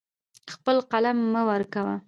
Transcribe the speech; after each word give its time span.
خپل 0.53 0.77
قلم 0.91 1.17
مه 1.33 1.41
ورکوه. 1.49 1.93